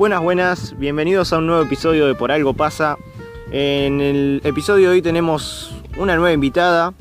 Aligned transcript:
Buenas, 0.00 0.22
buenas, 0.22 0.78
bienvenidos 0.78 1.30
a 1.34 1.36
un 1.36 1.46
nuevo 1.46 1.62
episodio 1.62 2.06
de 2.06 2.14
Por 2.14 2.32
Algo 2.32 2.54
Pasa. 2.54 2.96
En 3.52 4.00
el 4.00 4.40
episodio 4.44 4.88
de 4.88 4.94
hoy 4.94 5.02
tenemos 5.02 5.74
una 5.98 6.16
nueva 6.16 6.32
invitada, 6.32 6.94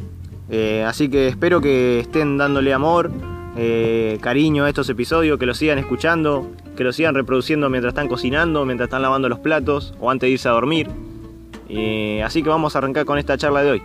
eh, 0.49 0.83
así 0.85 1.07
que 1.07 1.29
espero 1.29 1.61
que 1.61 2.01
estén 2.01 2.37
dándole 2.37 2.73
amor, 2.73 3.09
eh, 3.55 4.17
cariño 4.19 4.65
a 4.65 4.67
estos 4.67 4.89
episodios, 4.89 5.39
que 5.39 5.45
los 5.45 5.57
sigan 5.57 5.79
escuchando, 5.79 6.51
que 6.75 6.83
los 6.83 6.97
sigan 6.97 7.15
reproduciendo 7.15 7.69
mientras 7.69 7.91
están 7.91 8.09
cocinando, 8.09 8.65
mientras 8.65 8.87
están 8.87 9.01
lavando 9.01 9.29
los 9.29 9.39
platos 9.39 9.93
o 10.01 10.11
antes 10.11 10.27
de 10.27 10.31
irse 10.31 10.49
a 10.49 10.51
dormir. 10.51 10.89
Eh, 11.69 12.21
así 12.25 12.43
que 12.43 12.49
vamos 12.49 12.75
a 12.75 12.79
arrancar 12.79 13.05
con 13.05 13.17
esta 13.17 13.37
charla 13.37 13.63
de 13.63 13.71
hoy. 13.71 13.83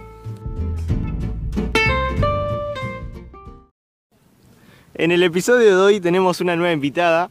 En 4.94 5.12
el 5.12 5.22
episodio 5.22 5.76
de 5.76 5.76
hoy 5.76 6.00
tenemos 6.00 6.40
una 6.40 6.56
nueva 6.56 6.72
invitada 6.72 7.30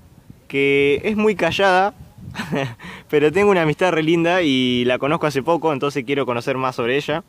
que 0.54 1.02
es 1.04 1.18
muy 1.18 1.36
callada, 1.36 1.96
pero 3.10 3.32
tengo 3.32 3.50
una 3.50 3.64
amistad 3.64 3.92
re 3.92 4.04
linda 4.04 4.44
y 4.44 4.86
la 4.86 5.00
conozco 5.00 5.26
hace 5.26 5.42
poco, 5.42 5.74
entonces 5.74 6.04
quiero 6.04 6.28
conocer 6.28 6.58
más 6.58 6.76
sobre 6.76 6.96
ella. 6.96 7.24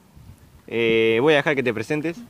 Eh, 0.66 1.20
voy 1.22 1.32
a 1.32 1.36
dejar 1.36 1.56
que 1.56 1.62
te 1.62 1.72
presentes. 1.72 2.20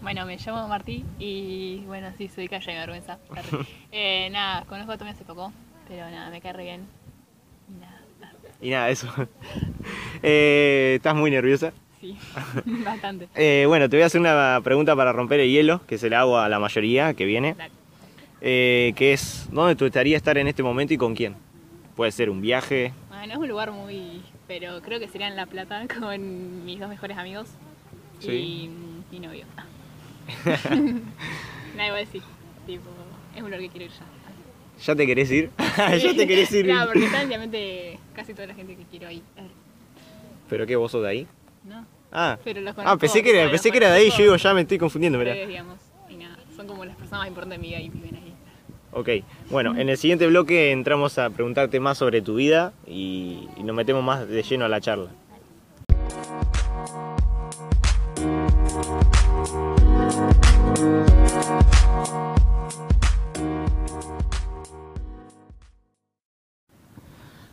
Bueno, 0.00 0.24
me 0.24 0.38
llamo 0.38 0.66
Martí 0.66 1.04
y 1.18 1.82
bueno, 1.86 2.08
sí, 2.16 2.30
soy 2.34 2.48
calla 2.48 2.72
y 2.72 2.74
vergüenza. 2.74 3.18
Eh, 3.92 4.30
nada, 4.30 4.64
conozco 4.64 4.92
a 4.92 4.96
Tommy 4.96 5.10
hace 5.10 5.24
poco, 5.24 5.52
pero 5.86 6.10
nada, 6.10 6.30
me 6.30 6.40
cae 6.40 6.54
re 6.54 6.62
bien. 6.62 6.86
Y 7.68 7.78
nada, 7.78 8.00
nada. 8.18 8.34
Y 8.62 8.70
nada, 8.70 8.88
eso. 8.88 9.08
Eh, 10.22 10.94
¿Estás 10.96 11.14
muy 11.14 11.30
nerviosa? 11.30 11.74
sí, 12.00 12.16
bastante. 12.82 13.28
Eh, 13.34 13.66
bueno, 13.66 13.90
te 13.90 13.96
voy 13.96 14.04
a 14.04 14.06
hacer 14.06 14.22
una 14.22 14.58
pregunta 14.64 14.96
para 14.96 15.12
romper 15.12 15.40
el 15.40 15.50
hielo, 15.50 15.82
que 15.86 15.98
se 15.98 16.08
la 16.08 16.20
hago 16.20 16.38
a 16.38 16.48
la 16.48 16.58
mayoría 16.58 17.12
que 17.12 17.26
viene. 17.26 17.54
Dale. 17.58 17.79
Eh, 18.40 18.92
que 18.96 19.12
es, 19.12 19.48
¿dónde 19.52 19.76
te 19.76 19.84
gustaría 19.84 20.16
estar 20.16 20.38
en 20.38 20.46
este 20.48 20.62
momento 20.62 20.94
y 20.94 20.96
con 20.96 21.14
quién? 21.14 21.36
Puede 21.96 22.12
ser 22.12 22.30
un 22.30 22.40
viaje. 22.40 22.92
Bueno, 23.08 23.26
no 23.26 23.32
es 23.34 23.38
un 23.38 23.48
lugar 23.48 23.70
muy, 23.72 24.22
pero 24.48 24.80
creo 24.82 24.98
que 24.98 25.08
sería 25.08 25.28
en 25.28 25.36
La 25.36 25.46
Plata 25.46 25.86
con 26.00 26.64
mis 26.64 26.80
dos 26.80 26.88
mejores 26.88 27.16
amigos 27.18 27.48
Sí. 28.20 28.30
y 28.32 28.70
mi 29.10 29.20
novio. 29.20 29.44
nada, 31.76 31.86
igual 31.88 32.06
sí, 32.12 32.20
tipo, 32.66 32.90
es 33.34 33.42
un 33.42 33.44
lugar 33.50 33.60
que 33.60 33.68
quiero 33.68 33.86
ir 33.86 33.92
ya. 33.92 34.04
¿Ya 34.84 34.96
te 34.96 35.06
querés 35.06 35.30
ir? 35.30 35.50
¿Ya 35.78 36.14
te 36.16 36.26
querés 36.26 36.52
ir? 36.52 36.66
Nada, 36.66 36.86
porque 36.86 37.04
está 37.04 37.22
obviamente 37.22 37.98
casi 38.14 38.32
toda 38.34 38.46
la 38.48 38.54
gente 38.54 38.76
que 38.76 38.84
quiero 38.84 39.08
ahí. 39.08 39.22
¿Pero 40.48 40.66
qué, 40.66 40.76
vos 40.76 40.90
sos 40.90 41.02
de 41.02 41.08
ahí? 41.08 41.26
¿No? 41.64 41.84
Ah, 42.12 42.38
Pero 42.42 42.60
los 42.60 42.74
ah 42.78 42.96
pensé 42.96 43.22
que 43.22 43.30
era, 43.38 43.48
pensé 43.50 43.70
que 43.70 43.76
era 43.76 43.92
de 43.92 43.98
ahí, 43.98 44.10
yo 44.10 44.16
digo, 44.18 44.36
ya 44.36 44.52
me 44.52 44.62
estoy 44.62 44.78
confundiendo, 44.78 45.18
digamos, 45.20 45.78
y 46.08 46.16
nada, 46.16 46.36
son 46.56 46.66
como 46.66 46.84
las 46.84 46.96
personas 46.96 47.20
más 47.20 47.28
importantes 47.28 47.60
de 47.60 47.62
mi 47.62 47.68
vida 47.68 47.80
y 47.80 47.88
viven 47.88 48.16
ahí. 48.16 48.29
Ok, 48.92 49.08
bueno, 49.50 49.76
en 49.76 49.88
el 49.88 49.96
siguiente 49.96 50.26
bloque 50.26 50.72
entramos 50.72 51.16
a 51.18 51.30
preguntarte 51.30 51.78
más 51.78 51.98
sobre 51.98 52.22
tu 52.22 52.34
vida 52.34 52.72
y, 52.88 53.48
nos 53.62 53.76
metemos 53.76 54.02
más 54.02 54.28
de 54.28 54.42
lleno 54.42 54.64
a 54.64 54.68
la 54.68 54.80
charla. 54.80 55.10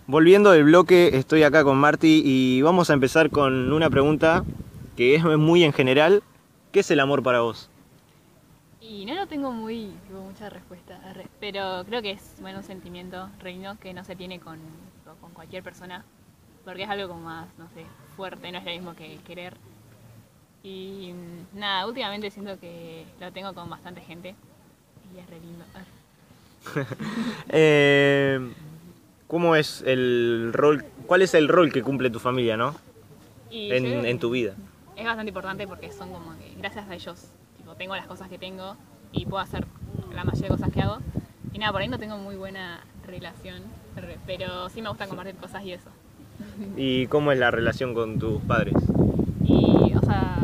Volviendo 0.08 0.52
del 0.52 0.64
bloque, 0.64 1.12
estoy 1.14 1.44
acá 1.44 1.64
con 1.64 1.78
Marty 1.78 2.24
y 2.26 2.62
vamos 2.64 2.90
a 2.90 2.94
empezar 2.94 3.30
con 3.30 3.72
una 3.72 3.92
pregunta 3.92 4.44
que 4.96 5.14
es 5.14 5.24
muy 5.24 5.64
en 5.64 5.74
general. 5.74 6.24
¿Qué 6.72 6.80
es 6.80 6.90
el 6.90 7.00
amor 7.00 7.22
para 7.22 7.42
vos? 7.42 7.70
Y 8.90 9.06
no 9.06 9.16
lo 9.16 9.28
tengo 9.28 9.52
muy, 9.52 9.88
tipo, 10.08 10.22
mucha 10.22 10.50
respuesta, 10.50 10.98
pero 11.42 11.84
creo 11.86 12.02
que 12.02 12.12
es 12.12 12.36
bueno, 12.40 12.60
un 12.60 12.64
sentimiento 12.64 13.30
reino 13.40 13.78
que 13.80 13.94
no 13.94 14.04
se 14.06 14.16
tiene 14.16 14.40
con, 14.40 14.60
con 15.20 15.32
cualquier 15.32 15.62
persona, 15.62 16.06
porque 16.64 16.84
es 16.84 16.90
algo 16.90 17.10
como 17.10 17.22
más, 17.22 17.48
no 17.58 17.68
sé, 17.72 17.86
fuerte, 18.16 18.50
no 18.50 18.60
es 18.60 18.66
lo 18.66 18.72
mismo 18.72 18.96
que 18.96 19.18
querer. 19.28 19.58
Y 20.64 21.12
mm, 21.14 21.60
nada, 21.60 21.86
últimamente 21.86 22.32
siento 22.32 22.58
que 22.60 23.06
lo 23.20 23.32
tengo 23.34 23.54
con 23.54 23.70
bastante 23.70 24.00
gente 24.02 24.36
y 25.14 25.20
es 25.20 25.30
re 25.30 25.40
lindo. 25.40 25.66
Eh, 27.50 28.40
¿Cómo 29.28 29.56
es 29.56 29.82
el 29.86 30.52
rol? 30.54 30.86
¿Cuál 31.06 31.22
es 31.22 31.34
el 31.34 31.50
rol 31.50 31.72
que 31.72 31.82
cumple 31.84 32.10
tu 32.10 32.20
familia, 32.20 32.56
no? 32.56 32.76
En, 33.52 34.06
en 34.06 34.20
tu 34.20 34.30
vida. 34.30 34.54
Es 34.96 35.06
bastante 35.06 35.30
importante 35.30 35.68
porque 35.68 35.92
son 35.92 36.12
como 36.12 36.38
que 36.38 36.54
gracias 36.58 36.90
a 36.90 36.96
ellos 36.96 37.32
tengo 37.78 37.96
las 37.96 38.08
cosas 38.08 38.30
que 38.30 38.38
tengo 38.38 38.76
y 39.12 39.26
puedo 39.26 39.40
hacer 39.40 39.66
la 40.14 40.24
mayoría 40.24 40.50
de 40.50 40.56
cosas 40.56 40.72
que 40.72 40.82
hago. 40.82 40.98
Y 41.54 41.60
nada, 41.60 41.72
por 41.72 41.82
ahí 41.82 41.88
no 41.88 41.98
tengo 41.98 42.18
muy 42.18 42.36
buena 42.36 42.82
relación, 43.06 43.64
pero 44.26 44.70
sí 44.70 44.82
me 44.82 44.90
gusta 44.90 45.08
compartir 45.08 45.36
cosas 45.36 45.64
y 45.64 45.74
eso. 45.74 45.90
¿Y 46.78 47.08
cómo 47.08 47.32
es 47.32 47.40
la 47.40 47.52
relación 47.52 47.94
con 47.94 48.20
tus 48.20 48.42
padres? 48.42 48.76
Y, 49.44 49.94
o 49.96 50.02
sea, 50.02 50.40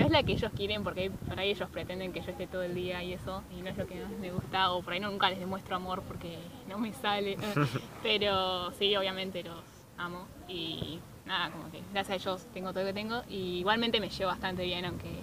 no 0.00 0.06
es 0.06 0.10
la 0.10 0.22
que 0.22 0.32
ellos 0.32 0.52
quieren 0.56 0.84
porque 0.84 1.10
por 1.28 1.38
ahí 1.38 1.50
ellos 1.50 1.68
pretenden 1.70 2.12
que 2.12 2.20
yo 2.20 2.30
esté 2.30 2.46
todo 2.46 2.62
el 2.62 2.74
día 2.74 3.02
y 3.02 3.12
eso, 3.12 3.42
y 3.56 3.60
no 3.60 3.68
es 3.68 3.76
lo 3.76 3.86
que 3.86 3.96
más 3.96 4.10
me 4.20 4.30
gusta, 4.30 4.70
o 4.72 4.82
por 4.82 4.92
ahí 4.92 5.00
nunca 5.00 5.28
les 5.30 5.40
demuestro 5.40 5.76
amor 5.76 6.02
porque 6.06 6.38
no 6.68 6.78
me 6.78 6.92
sale. 6.92 7.36
Pero 8.02 8.72
sí, 8.72 8.94
obviamente 8.96 9.42
los 9.42 9.62
amo 9.98 10.26
y 10.48 11.00
nada, 11.26 11.50
como 11.50 11.70
que 11.70 11.80
gracias 11.92 12.10
a 12.10 12.14
ellos 12.30 12.46
tengo 12.54 12.70
todo 12.72 12.82
lo 12.82 12.88
que 12.88 12.94
tengo 12.94 13.22
y 13.28 13.58
igualmente 13.58 14.00
me 14.00 14.08
llevo 14.08 14.30
bastante 14.30 14.64
bien 14.64 14.84
aunque 14.84 15.20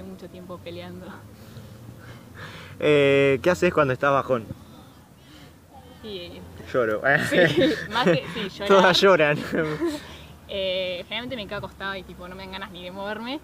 mucho 0.00 0.28
tiempo 0.28 0.58
peleando. 0.58 1.06
Eh, 2.84 3.38
¿Qué 3.42 3.50
haces 3.50 3.72
cuando 3.72 3.92
estás 3.92 4.10
bajón? 4.10 4.44
Eh, 6.02 6.40
Lloro. 6.72 7.00
sí, 7.30 7.36
más 7.92 8.04
que 8.04 8.24
sí, 8.34 8.48
llorar. 8.48 8.68
Todas 8.68 9.00
lloran. 9.00 9.38
Eh, 10.54 10.98
generalmente 11.04 11.36
me 11.36 11.46
quedo 11.46 11.58
acostada 11.58 11.96
y 11.96 12.02
tipo 12.02 12.28
no 12.28 12.34
me 12.34 12.42
dan 12.42 12.52
ganas 12.52 12.70
ni 12.72 12.82
de 12.82 12.90
moverme. 12.90 13.40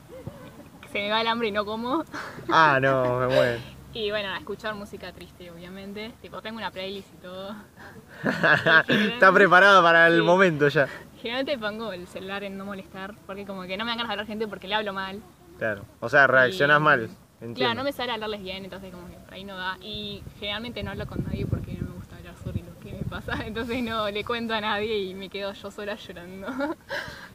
Se 0.93 0.99
me 0.99 1.09
va 1.11 1.21
el 1.23 1.27
hambre 1.29 1.49
y 1.49 1.53
no 1.53 1.65
como. 1.65 2.05
ah, 2.51 2.79
no, 2.83 3.21
me 3.21 3.29
muero. 3.29 3.59
Y 3.95 4.11
bueno, 4.11 4.29
a 4.31 4.37
escuchar 4.39 4.75
música 4.75 5.11
triste, 5.13 5.51
obviamente. 5.51 6.13
Tipo, 6.21 6.43
tengo 6.43 6.59
una 6.59 6.71
playlist 6.71 7.09
y 7.15 7.17
todo. 7.19 7.55
Está 8.89 9.33
preparado 9.33 9.83
para 9.83 10.09
el 10.09 10.17
Sí. 10.17 10.23
momento 10.23 10.69
ya. 10.69 10.87
Generalmente 11.23 11.57
pongo 11.59 11.93
el 11.95 12.07
celular 12.09 12.45
en 12.45 12.59
no 12.59 12.65
molestar, 12.67 13.15
porque 13.27 13.47
como 13.47 13.63
que 13.63 13.77
no 13.79 13.85
me 13.87 13.91
dan 13.93 13.99
ganas 13.99 14.09
de 14.09 14.13
hablar 14.13 14.27
gente 14.27 14.47
porque 14.47 14.69
le 14.69 14.75
hablo 14.75 14.93
mal. 14.93 15.23
Claro. 15.59 15.85
O 16.01 16.09
sea, 16.09 16.27
reaccionás 16.27 16.81
Y- 16.81 16.83
mal. 16.83 17.01
Entiendo. 17.41 17.55
Claro, 17.61 17.75
no 17.75 17.85
me 17.85 17.93
sale 17.93 18.11
hablarles 18.13 18.43
bien, 18.43 18.65
entonces 18.65 18.93
como 18.93 19.07
que 19.09 19.15
por 19.17 19.33
ahí 19.35 19.45
no 19.45 19.57
da. 19.57 19.77
Y 19.81 20.23
generalmente 20.41 20.83
no 20.83 20.91
hablo 20.91 21.07
con 21.07 21.23
nadie 21.25 21.47
porque 21.47 21.75
no 21.75 21.85
me 21.91 21.95
gusta 21.95 22.17
hablar 22.17 22.35
sobre 22.43 22.63
lo 22.65 22.77
que 22.81 22.93
me 22.95 23.05
pasa. 23.05 23.33
Entonces 23.47 23.81
no 23.83 24.11
le 24.11 24.25
cuento 24.25 24.55
a 24.55 24.61
nadie 24.61 24.99
y 25.05 25.15
me 25.15 25.29
quedo 25.29 25.53
yo 25.53 25.71
sola 25.71 25.95
llorando. 25.95 26.49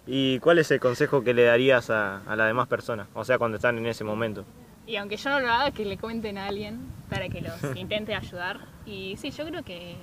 ¿Y 0.07 0.39
cuál 0.39 0.59
es 0.59 0.69
el 0.71 0.81
consejo 0.81 1.23
que 1.23 1.33
le 1.33 1.43
darías 1.45 1.89
a, 1.89 2.17
a 2.29 2.35
las 2.35 2.47
demás 2.47 2.67
personas? 2.67 3.07
O 3.13 3.23
sea, 3.23 3.37
cuando 3.37 3.55
están 3.55 3.77
en 3.77 3.85
ese 3.85 4.03
momento. 4.03 4.43
Y 4.85 4.97
aunque 4.97 5.15
yo 5.15 5.29
no 5.29 5.39
lo 5.39 5.49
haga, 5.49 5.71
que 5.71 5.85
le 5.85 5.97
cuenten 5.97 6.37
a 6.37 6.47
alguien 6.47 6.81
para 7.09 7.29
que 7.29 7.39
los 7.39 7.53
intente 7.77 8.13
ayudar. 8.13 8.59
Y 8.85 9.15
sí, 9.15 9.31
yo 9.31 9.45
creo 9.45 9.63
que, 9.63 9.95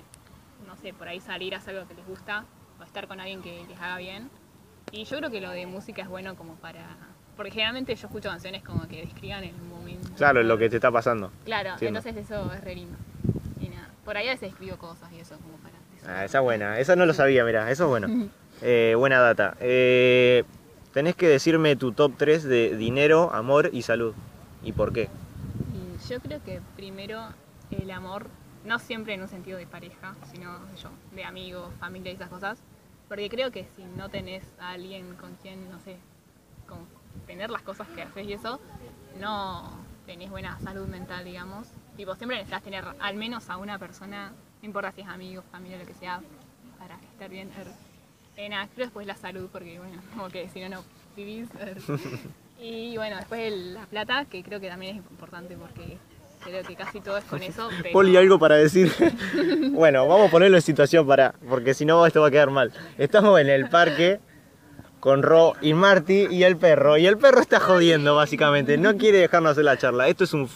no 0.67 0.77
sé, 0.77 0.95
por 0.95 1.09
ahí 1.09 1.21
salir 1.21 1.55
a 1.55 1.59
hacer 1.59 1.77
algo 1.77 1.87
que 1.89 1.95
les 1.95 2.07
gusta 2.07 2.47
o 2.81 2.85
estar 2.85 3.07
con 3.07 3.21
alguien 3.21 3.43
que 3.43 3.67
les 3.69 3.79
haga 3.79 3.99
bien. 3.99 4.31
Y 4.93 5.05
yo 5.05 5.19
creo 5.19 5.31
que 5.31 5.43
lo 5.43 5.51
de 5.51 5.67
música 5.67 6.01
es 6.01 6.09
bueno 6.09 6.37
como 6.37 6.55
para... 6.55 6.87
Porque 7.37 7.51
generalmente 7.53 7.95
yo 7.95 8.07
escucho 8.07 8.29
canciones 8.29 8.63
como 8.63 8.87
que 8.87 9.01
describan 9.03 9.45
el 9.45 9.55
momento. 9.57 10.09
Claro, 10.17 10.43
lo 10.43 10.59
que 10.59 10.69
te 10.69 10.77
está 10.77 10.91
pasando. 10.91 11.33
Claro, 11.45 11.71
Entiendo. 11.71 12.01
entonces 12.01 12.25
eso 12.27 12.53
es 12.53 12.63
re 12.63 12.75
lindo. 12.75 12.97
Y 13.61 13.69
nada, 13.69 13.89
por 14.05 14.17
ahí 14.17 14.29
a 14.29 14.33
veces 14.33 14.51
escribo 14.51 14.77
cosas 14.77 15.11
y 15.13 15.21
eso 15.21 15.37
como 15.39 15.57
para... 15.59 15.75
Ah, 16.07 16.25
esa 16.25 16.39
es 16.39 16.45
buena. 16.45 16.79
Esa 16.79 16.97
no 16.97 17.07
lo 17.07 17.15
sabía, 17.15 17.45
mira. 17.45 17.71
Eso 17.71 17.85
es 17.85 17.89
bueno. 17.91 18.31
Eh, 18.63 18.95
buena 18.95 19.21
data. 19.21 19.57
Eh, 19.59 20.45
tenés 20.93 21.17
que 21.17 21.27
decirme 21.27 21.77
tu 21.77 21.93
top 21.93 22.13
3 22.19 22.45
de 22.45 22.77
dinero, 22.77 23.33
amor 23.33 23.71
y 23.73 23.81
salud. 23.81 24.13
¿Y 24.63 24.73
por 24.73 24.93
qué? 24.93 25.09
Y 25.73 26.09
yo 26.11 26.21
creo 26.21 26.45
que 26.45 26.61
primero 26.77 27.23
el 27.71 27.91
amor, 27.91 28.27
no 28.67 28.79
siempre 28.79 29.15
en 29.15 29.23
un 29.23 29.29
sentido 29.29 29.57
de 29.57 29.67
pareja, 29.67 30.15
sino 30.31 30.59
yo, 30.77 30.91
de 31.15 31.25
amigos, 31.25 31.73
familia 31.81 32.13
y 32.13 32.17
esas 32.17 32.29
cosas. 32.29 32.59
Porque 33.09 33.31
creo 33.31 33.51
que 33.51 33.65
si 33.75 33.83
no 33.97 34.11
tenés 34.11 34.45
a 34.61 34.73
alguien 34.73 35.15
con 35.15 35.35
quien, 35.37 35.71
no 35.71 35.81
sé, 35.81 35.97
tener 37.27 37.51
las 37.51 37.63
cosas 37.63 37.87
que 37.89 38.03
haces 38.03 38.27
y 38.27 38.33
eso, 38.33 38.61
no 39.19 39.71
tenés 40.07 40.31
buena 40.31 40.59
salud 40.61 40.87
mental, 40.87 41.25
digamos. 41.25 41.69
Tipo, 41.97 42.15
siempre 42.17 42.37
necesitas 42.39 42.63
tener 42.63 42.85
al 42.99 43.15
menos 43.17 43.49
a 43.51 43.57
una 43.57 43.79
persona, 43.79 44.33
no 44.63 44.67
importa 44.67 44.93
si 44.93 45.03
es 45.03 45.09
amigo, 45.09 45.43
familia, 45.51 45.79
lo 45.79 45.87
que 45.87 45.95
sea, 45.95 46.21
para 46.79 46.97
estar 46.97 47.29
bien. 47.29 47.51
Eh, 48.37 48.49
nada, 48.49 48.69
creo 48.75 48.87
después 48.87 49.07
la 49.07 49.17
salud, 49.17 49.49
porque 49.53 49.79
bueno, 49.79 50.01
como 50.17 50.29
que 50.29 50.49
si 50.49 50.61
no, 50.61 50.69
no 50.69 50.85
vivís. 51.17 51.49
Y 52.63 52.95
bueno, 52.99 53.17
después 53.17 53.41
el- 53.41 53.73
la 53.73 53.87
plata, 53.87 54.27
que 54.27 54.43
creo 54.43 54.61
que 54.61 54.69
también 54.69 54.97
es 54.97 55.03
importante 55.11 55.57
porque 55.57 55.97
creo 56.45 56.63
que 56.63 56.77
casi 56.77 57.01
todo 57.01 57.17
es 57.17 57.25
con 57.25 57.43
eso. 57.43 57.71
Pero... 57.83 57.93
Poli, 57.95 58.15
algo 58.19 58.39
para 58.39 58.57
decir. 58.57 58.93
bueno, 59.71 60.07
vamos 60.07 60.29
a 60.29 60.31
ponerlo 60.31 60.59
en 60.59 60.63
situación 60.63 61.07
para. 61.07 61.33
Porque 61.49 61.73
si 61.73 61.87
no, 61.87 62.05
esto 62.05 62.21
va 62.21 62.29
a 62.29 62.31
quedar 62.31 62.51
mal. 62.51 62.71
Estamos 62.99 63.41
en 63.41 63.49
el 63.49 63.71
parque 63.71 64.21
con 65.01 65.23
Ro 65.23 65.55
y 65.61 65.75
Marty 65.75 66.29
y 66.31 66.45
el 66.45 66.57
perro. 66.57 66.99
Y 66.99 67.07
el 67.07 67.19
perro 67.19 67.41
está 67.41 67.59
jodiendo, 67.59 68.15
básicamente. 68.15 68.77
No 68.77 68.97
quiere 68.97 69.19
dejarnos 69.19 69.53
hacer 69.53 69.65
la 69.65 69.79
charla. 69.79 70.09
Esto 70.09 70.25
es 70.25 70.35
un, 70.35 70.49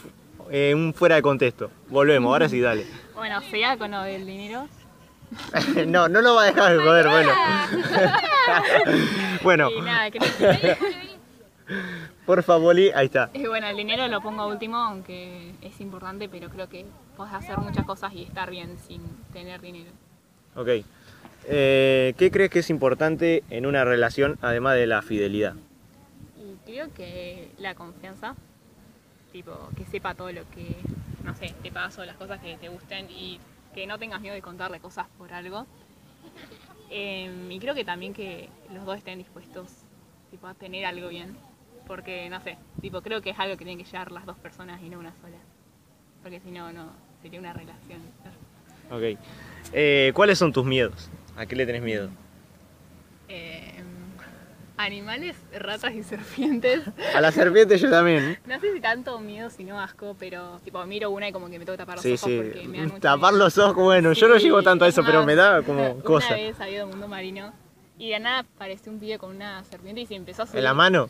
eh, 0.50 0.74
un 0.74 0.94
fuera 0.94 1.16
de 1.16 1.22
contexto. 1.22 1.70
Volvemos, 1.88 2.30
ahora 2.30 2.48
sí, 2.48 2.60
dale. 2.60 2.86
Bueno, 3.14 3.40
seguía 3.42 3.78
con 3.78 3.92
lo 3.92 4.02
del 4.02 4.26
dinero. 4.26 4.68
no, 5.86 6.08
no 6.08 6.20
lo 6.20 6.34
va 6.34 6.42
a 6.42 6.46
dejar 6.46 6.72
de 6.72 6.78
joder, 6.78 7.08
bueno. 7.08 7.32
bueno, 9.42 9.70
Y 9.70 9.80
nada, 9.80 10.10
que... 10.10 10.76
por 12.26 12.42
favor, 12.42 12.76
ahí 12.76 13.06
está. 13.06 13.30
Y 13.32 13.46
bueno, 13.46 13.68
el 13.68 13.76
dinero 13.76 14.06
lo 14.08 14.20
pongo 14.20 14.46
último, 14.46 14.76
aunque 14.76 15.54
es 15.62 15.80
importante, 15.80 16.28
pero 16.28 16.50
creo 16.50 16.68
que 16.68 16.84
puedes 17.16 17.32
hacer 17.32 17.56
muchas 17.58 17.86
cosas 17.86 18.12
y 18.12 18.24
estar 18.24 18.50
bien 18.50 18.76
sin 18.86 19.00
tener 19.32 19.62
dinero. 19.62 19.92
Ok. 20.56 20.68
Eh, 21.46 22.14
¿Qué 22.16 22.30
crees 22.30 22.50
que 22.50 22.60
es 22.60 22.70
importante 22.70 23.44
en 23.50 23.66
una 23.66 23.84
relación 23.84 24.38
además 24.40 24.76
de 24.76 24.86
la 24.86 25.02
fidelidad? 25.02 25.54
Y 26.36 26.56
creo 26.64 26.92
que 26.94 27.50
la 27.58 27.74
confianza, 27.74 28.34
tipo, 29.32 29.68
que 29.76 29.84
sepa 29.86 30.14
todo 30.14 30.32
lo 30.32 30.48
que, 30.50 30.76
no 31.22 31.34
sé, 31.34 31.54
te 31.62 31.70
pasa 31.70 32.02
o 32.02 32.04
las 32.04 32.16
cosas 32.16 32.40
que 32.40 32.56
te 32.56 32.68
gusten 32.68 33.10
y 33.10 33.40
que 33.74 33.86
no 33.86 33.98
tengas 33.98 34.20
miedo 34.20 34.34
de 34.34 34.42
contarle 34.42 34.80
cosas 34.80 35.06
por 35.18 35.32
algo. 35.32 35.66
Em, 36.90 37.50
y 37.50 37.58
creo 37.58 37.74
que 37.74 37.84
también 37.84 38.14
que 38.14 38.48
los 38.72 38.84
dos 38.84 38.96
estén 38.96 39.18
dispuestos 39.18 39.68
tipo, 40.30 40.46
a 40.46 40.54
tener 40.54 40.84
algo 40.86 41.08
bien. 41.08 41.36
Porque, 41.86 42.30
no 42.30 42.40
sé, 42.40 42.56
tipo, 42.80 43.02
creo 43.02 43.20
que 43.20 43.30
es 43.30 43.38
algo 43.38 43.56
que 43.56 43.64
tienen 43.64 43.84
que 43.84 43.90
llevar 43.90 44.10
las 44.10 44.24
dos 44.24 44.38
personas 44.38 44.80
y 44.82 44.88
no 44.88 44.98
una 44.98 45.12
sola. 45.20 45.36
Porque 46.22 46.40
si 46.40 46.50
no, 46.50 46.72
no, 46.72 46.90
sería 47.20 47.38
una 47.38 47.52
relación. 47.52 48.00
Ok. 48.90 49.18
Eh, 49.72 50.12
¿Cuáles 50.14 50.38
son 50.38 50.52
tus 50.52 50.64
miedos? 50.64 51.10
¿A 51.36 51.46
qué 51.46 51.56
le 51.56 51.66
tenés 51.66 51.82
miedo? 51.82 52.08
Em, 53.28 53.84
animales, 54.76 55.36
ratas 55.58 55.94
y 55.94 56.02
serpientes. 56.02 56.82
A 57.14 57.20
la 57.20 57.32
serpiente 57.32 57.76
yo 57.78 57.90
también. 57.90 58.38
No 58.46 58.60
sé 58.60 58.72
si 58.72 58.80
tanto 58.80 59.18
miedo, 59.20 59.50
sino 59.50 59.80
asco, 59.80 60.16
pero 60.18 60.60
tipo 60.64 60.84
miro 60.86 61.10
una 61.10 61.28
y 61.28 61.32
como 61.32 61.48
que 61.48 61.58
me 61.58 61.64
tengo 61.64 61.76
que 61.76 61.82
tapar 61.82 61.96
los 61.96 62.02
Sí, 62.02 62.12
ojos 62.12 62.28
sí. 62.28 62.36
porque 62.42 62.68
me 62.68 62.78
dan 62.78 63.00
Tapar 63.00 63.32
miedo. 63.32 63.44
los 63.44 63.58
ojos, 63.58 63.82
bueno, 63.82 64.12
yo 64.12 64.28
no 64.28 64.36
llego 64.36 64.62
tanto 64.62 64.84
a 64.84 64.88
eso, 64.88 65.00
es 65.00 65.06
pero 65.06 65.24
me 65.24 65.34
da 65.34 65.62
como 65.62 65.92
una 65.92 66.02
cosa. 66.04 66.34
vez 66.34 66.60
había 66.60 66.82
a 66.82 66.86
mundo 66.86 67.08
marino 67.08 67.52
y 67.98 68.10
de 68.10 68.18
nada 68.20 68.40
apareció 68.40 68.90
un 68.92 68.98
pibe 69.00 69.18
con 69.18 69.34
una 69.34 69.62
serpiente 69.64 70.00
y 70.02 70.06
se 70.06 70.14
empezó 70.14 70.42
a 70.42 70.46
subir. 70.46 70.58
¿En 70.58 70.64
la 70.64 70.74
mano? 70.74 71.08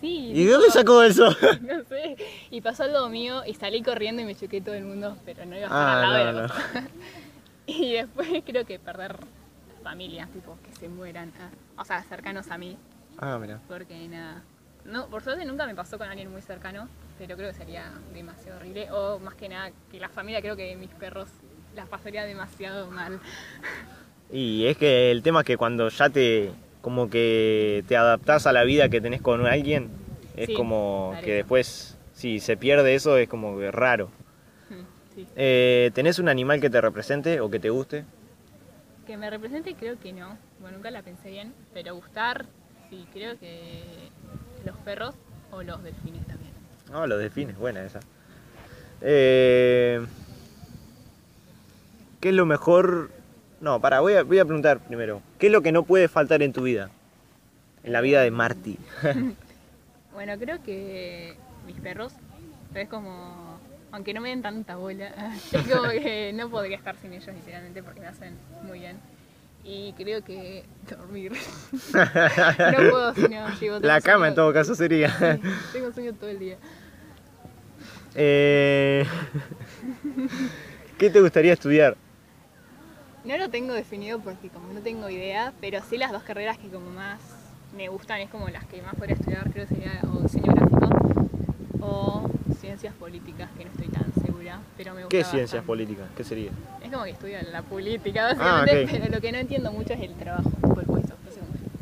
Sí. 0.00 0.30
¿Y 0.34 0.44
de 0.44 0.52
dónde 0.52 0.70
sacó 0.70 1.02
eso? 1.02 1.28
No 1.62 1.82
sé. 1.88 2.16
Y 2.50 2.60
pasó 2.60 2.82
al 2.84 2.92
lado 2.92 3.08
mío 3.08 3.42
y 3.46 3.54
salí 3.54 3.82
corriendo 3.82 4.20
y 4.22 4.26
me 4.26 4.34
choqué 4.34 4.60
todo 4.60 4.74
el 4.74 4.84
mundo, 4.84 5.16
pero 5.24 5.44
no 5.46 5.56
iba 5.56 5.64
a 5.64 5.66
estar 5.66 5.78
Ah, 5.78 6.02
al 6.02 6.02
lado 6.02 6.16
de 6.16 6.32
no, 6.32 6.40
la 6.42 6.46
no. 6.82 6.88
Y 7.66 7.92
después 7.94 8.28
creo 8.46 8.64
que 8.66 8.78
perder 8.78 9.16
familias, 9.96 10.28
tipo, 10.30 10.58
que 10.62 10.72
se 10.78 10.88
mueran. 10.90 11.32
ah, 11.40 11.80
O 11.80 11.84
sea, 11.86 12.02
cercanos 12.02 12.50
a 12.50 12.58
mí, 12.58 12.76
Ah, 13.18 13.38
mira. 13.40 13.60
porque 13.66 14.06
nada. 14.08 14.42
No, 14.84 15.06
por 15.08 15.22
suerte 15.22 15.44
nunca 15.46 15.66
me 15.66 15.74
pasó 15.74 15.96
con 15.96 16.06
alguien 16.08 16.30
muy 16.30 16.42
cercano, 16.42 16.86
pero 17.18 17.34
creo 17.34 17.50
que 17.50 17.56
sería 17.56 17.90
demasiado 18.12 18.58
horrible. 18.58 18.88
O 18.92 19.18
más 19.18 19.34
que 19.34 19.48
nada, 19.48 19.70
que 19.90 19.98
la 19.98 20.10
familia, 20.10 20.42
creo 20.42 20.54
que 20.54 20.76
mis 20.76 20.90
perros 20.90 21.28
las 21.74 21.88
pasaría 21.88 22.24
demasiado 22.26 22.90
mal. 22.90 23.18
Y 24.30 24.66
es 24.66 24.76
que 24.76 25.10
el 25.10 25.22
tema 25.22 25.40
es 25.40 25.46
que 25.46 25.56
cuando 25.56 25.88
ya 25.88 26.10
te 26.10 26.50
como 26.82 27.08
que 27.10 27.82
te 27.88 27.96
adaptás 27.96 28.46
a 28.46 28.52
la 28.52 28.62
vida 28.64 28.88
que 28.90 29.00
tenés 29.00 29.22
con 29.22 29.44
alguien, 29.46 29.88
es 30.36 30.46
Sí, 30.48 30.54
como 30.54 31.16
que 31.24 31.32
después, 31.34 31.96
si 32.12 32.38
se 32.38 32.56
pierde 32.58 32.94
eso, 32.94 33.16
es 33.16 33.28
como 33.30 33.58
que 33.58 33.70
raro. 33.72 34.10
Sí. 35.14 35.26
Eh, 35.34 35.90
¿Tenés 35.94 36.18
un 36.18 36.28
animal 36.28 36.60
que 36.60 36.68
te 36.68 36.78
represente 36.80 37.40
o 37.40 37.50
que 37.50 37.58
te 37.58 37.70
guste? 37.70 38.04
Que 39.06 39.16
me 39.16 39.30
represente, 39.30 39.74
creo 39.74 39.98
que 40.00 40.12
no. 40.12 40.36
Bueno, 40.60 40.78
nunca 40.78 40.90
la 40.90 41.02
pensé 41.02 41.30
bien, 41.30 41.54
pero 41.72 41.94
gustar, 41.94 42.46
sí, 42.90 43.06
creo 43.12 43.38
que 43.38 44.10
los 44.64 44.76
perros 44.78 45.14
o 45.52 45.62
los 45.62 45.82
delfines 45.82 46.26
también. 46.26 46.52
No, 46.90 47.06
los 47.06 47.18
delfines, 47.18 47.56
buena 47.56 47.84
esa. 47.84 48.00
Eh, 49.00 50.04
¿Qué 52.20 52.30
es 52.30 52.34
lo 52.34 52.46
mejor? 52.46 53.10
No, 53.60 53.80
para, 53.80 54.00
voy 54.00 54.14
a, 54.14 54.24
voy 54.24 54.40
a 54.40 54.44
preguntar 54.44 54.80
primero. 54.80 55.22
¿Qué 55.38 55.46
es 55.46 55.52
lo 55.52 55.62
que 55.62 55.72
no 55.72 55.84
puede 55.84 56.08
faltar 56.08 56.42
en 56.42 56.52
tu 56.52 56.62
vida? 56.62 56.90
En 57.84 57.92
la 57.92 58.00
vida 58.00 58.22
de 58.22 58.30
Marty. 58.30 58.78
Bueno, 60.16 60.32
creo 60.38 60.62
que 60.62 61.36
mis 61.66 61.78
perros, 61.78 62.14
es 62.74 62.88
como, 62.88 63.45
aunque 63.96 64.12
no 64.12 64.20
me 64.20 64.28
den 64.28 64.42
tanta 64.42 64.76
bola, 64.76 65.06
es 65.52 65.66
como 65.68 65.88
que 65.88 66.30
no 66.34 66.50
podría 66.50 66.76
estar 66.76 66.96
sin 66.96 67.14
ellos 67.14 67.34
literalmente 67.34 67.82
porque 67.82 68.00
me 68.00 68.06
hacen 68.06 68.34
muy 68.62 68.80
bien. 68.80 68.98
Y 69.64 69.94
creo 69.94 70.22
que 70.22 70.64
dormir. 70.88 71.32
no 71.92 72.90
puedo 72.90 73.14
si 73.14 73.22
no 73.22 73.58
llevo 73.58 73.78
La 73.80 74.00
cama 74.00 74.28
en 74.28 74.34
todo 74.34 74.52
caso 74.52 74.74
sería. 74.74 75.40
Tengo 75.72 75.92
sueño 75.92 76.12
todo 76.12 76.28
el 76.28 76.38
día. 76.38 76.56
Eh, 78.14 79.04
¿Qué 80.98 81.10
te 81.10 81.20
gustaría 81.20 81.54
estudiar? 81.54 81.96
No 83.24 83.36
lo 83.38 83.48
tengo 83.48 83.72
definido 83.72 84.20
porque 84.20 84.50
como 84.50 84.72
no 84.72 84.80
tengo 84.80 85.08
idea, 85.08 85.52
pero 85.60 85.80
sí 85.88 85.96
las 85.96 86.12
dos 86.12 86.22
carreras 86.22 86.58
que 86.58 86.68
como 86.68 86.90
más 86.90 87.18
me 87.74 87.88
gustan 87.88 88.20
es 88.20 88.30
como 88.30 88.48
las 88.50 88.64
que 88.66 88.82
más 88.82 88.94
podría 88.94 89.16
estudiar, 89.16 89.50
creo 89.50 89.66
que 89.66 89.74
sería 89.74 90.00
o 90.14 90.20
diseño 90.20 90.54
gráfico 90.54 90.75
ciencias 92.76 92.94
políticas, 92.94 93.48
que 93.56 93.64
no 93.64 93.70
estoy 93.70 93.88
tan 93.88 94.12
segura, 94.22 94.60
pero 94.76 94.92
me 94.92 95.04
gusta 95.04 95.16
¿Qué 95.16 95.24
ciencias 95.24 95.64
políticas? 95.64 96.06
¿Qué 96.14 96.24
sería? 96.24 96.50
Es 96.84 96.90
como 96.92 97.04
que 97.04 97.10
estudio 97.10 97.38
la 97.50 97.62
política, 97.62 98.28
Ah, 98.38 98.60
básicamente, 98.60 98.98
pero 98.98 99.14
lo 99.14 99.20
que 99.20 99.32
no 99.32 99.38
entiendo 99.38 99.72
mucho 99.72 99.94
es 99.94 100.00
el 100.00 100.14
trabajo, 100.14 100.50
el 100.62 100.86
puesto, 100.86 101.14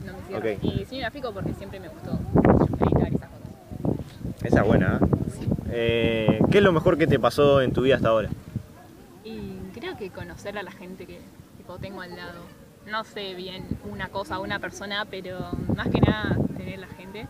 no 0.06 0.12
me 0.12 0.23
cierra. 0.29 0.52
Ok. 0.52 0.58
Y 0.62 0.79
diseño 0.79 1.00
gráfico 1.00 1.32
porque 1.32 1.52
siempre 1.55 1.81
me 1.81 1.88
gustó 1.88 2.12
editar 2.12 3.08
esas 3.08 3.29
cosas. 3.29 4.44
Esa 4.44 4.61
es 4.61 4.67
buena, 4.67 5.00
¿eh? 5.02 5.06
Eh, 5.73 6.38
¿Qué 6.52 6.58
es 6.58 6.64
lo 6.64 6.73
mejor 6.73 6.96
que 6.96 7.08
te 7.08 7.19
pasó 7.19 7.61
en 7.61 7.73
tu 7.73 7.82
vida 7.82 7.96
hasta 7.96 8.11
ahora? 8.11 8.31
Y 9.25 9.58
creo 9.75 9.96
que 9.96 10.11
conocer 10.11 10.56
a 10.56 10.62
la 10.62 10.70
gente 10.70 11.06
que 11.06 11.20
tipo, 11.56 11.76
tengo 11.79 12.02
al 12.02 12.14
lado. 12.14 12.41
No 12.88 13.02
sé 13.02 13.35
bien 13.35 13.67
una 13.91 14.11
cosa, 14.11 14.38
una 14.38 14.61
persona, 14.61 15.06
pero 15.11 15.41
más 15.75 15.88
que 15.88 16.00
nada 16.00 16.37
tener 16.56 16.79
la 16.79 16.87
gente. 16.87 17.26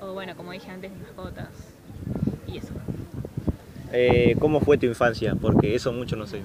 O 0.00 0.12
bueno, 0.12 0.36
como 0.36 0.52
dije 0.52 0.70
antes, 0.70 0.92
mis 0.92 1.00
mascotas. 1.02 1.48
Y 2.48 2.58
eso. 2.58 2.72
Eh, 3.92 4.36
¿Cómo 4.38 4.60
fue 4.60 4.78
tu 4.78 4.86
infancia? 4.86 5.34
Porque 5.40 5.74
eso 5.74 5.92
mucho 5.92 6.16
no 6.16 6.26
sé. 6.26 6.42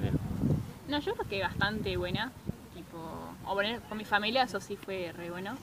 No, 0.87 0.99
yo 0.99 1.13
creo 1.13 1.27
que 1.27 1.41
bastante 1.41 1.97
buena. 1.97 2.31
Tipo, 2.73 2.97
o 3.45 3.53
bueno, 3.53 3.79
con 3.89 3.97
mi 3.97 4.05
familia 4.05 4.43
eso 4.43 4.59
sí 4.59 4.77
fue 4.77 5.11
re 5.15 5.29
bueno. 5.29 5.57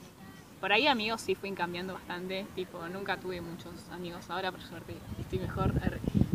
Por 0.61 0.73
ahí 0.73 0.87
amigos 0.87 1.23
sí 1.23 1.35
fui 1.35 1.51
cambiando 1.53 1.95
bastante. 1.95 2.47
Tipo, 2.55 2.87
nunca 2.89 3.17
tuve 3.17 3.41
muchos 3.41 3.73
amigos. 3.93 4.29
Ahora 4.29 4.51
por 4.53 4.61
suerte 4.63 4.95
estoy 5.21 5.39
mejor. 5.39 5.73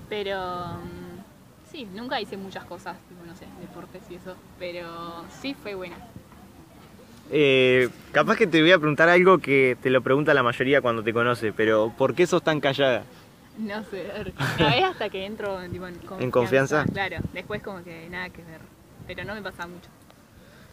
Pero 0.10 0.40
mm, 0.40 1.72
sí, 1.72 1.88
nunca 1.94 2.20
hice 2.22 2.38
muchas 2.38 2.64
cosas, 2.66 2.98
tipo, 3.10 3.26
no 3.26 3.36
sé, 3.36 3.46
deportes 3.62 4.04
y 4.10 4.16
eso. 4.16 4.36
Pero 4.60 4.88
sí 5.42 5.54
fue 5.54 5.76
buena. 5.76 5.98
Eh, 7.32 7.90
capaz 8.12 8.38
que 8.38 8.46
te 8.46 8.62
voy 8.62 8.72
a 8.72 8.78
preguntar 8.78 9.10
algo 9.10 9.40
que 9.40 9.78
te 9.82 9.90
lo 9.90 10.02
pregunta 10.02 10.34
la 10.34 10.44
mayoría 10.44 10.82
cuando 10.82 11.04
te 11.04 11.12
conoce, 11.12 11.54
pero 11.54 11.92
¿por 11.98 12.14
qué 12.14 12.28
sos 12.28 12.44
tan 12.44 12.60
callada? 12.60 13.04
No 13.58 13.84
sé, 13.86 14.06
no, 14.60 14.68
es 14.68 14.84
hasta 14.84 15.10
que 15.10 15.26
entro 15.26 15.60
tipo, 15.70 15.88
en 15.88 15.96
confianza. 15.96 16.32
confianza? 16.32 16.86
Claro, 16.92 17.18
después 17.34 17.64
como 17.64 17.84
que 17.84 18.10
nada 18.10 18.30
que 18.30 18.44
ver. 18.44 18.60
Pero 19.08 19.24
no 19.24 19.34
me 19.34 19.42
pasa 19.42 19.68
mucho. 19.68 19.90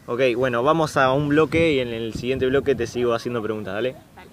Ok, 0.06 0.36
bueno, 0.36 0.62
vamos 0.62 0.96
a 0.96 1.12
un 1.12 1.28
bloque 1.28 1.74
y 1.74 1.78
en 1.78 1.88
el 1.88 2.14
siguiente 2.14 2.46
bloque 2.46 2.74
te 2.74 2.86
sigo 2.86 3.14
haciendo 3.14 3.42
preguntas, 3.42 3.74
¿dale? 3.74 3.94
Dale. 4.16 4.30